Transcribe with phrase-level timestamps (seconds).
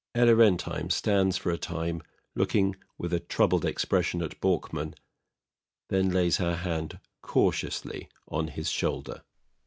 [0.15, 0.89] ELLA RENTHEIM.
[0.89, 2.01] [Stands for a time
[2.33, 4.95] looking with a troubled expression at BORKMAN;
[5.89, 9.21] then lays her hand cautiously on his shoulder.